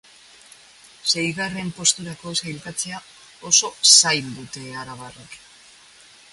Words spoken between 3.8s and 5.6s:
zail dute arabarrek.